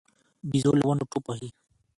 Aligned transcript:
بيزو 0.49 0.71
له 0.79 0.85
ونو 0.87 1.03
ټوپ 1.11 1.23
وهي. 1.27 1.49